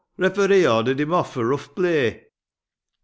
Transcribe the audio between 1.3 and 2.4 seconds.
for rough play."